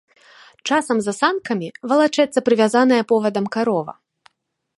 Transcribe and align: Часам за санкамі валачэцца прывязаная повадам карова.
Часам 0.69 0.97
за 1.07 1.13
санкамі 1.23 1.67
валачэцца 1.91 2.39
прывязаная 2.49 3.03
повадам 3.13 3.45
карова. 3.59 3.93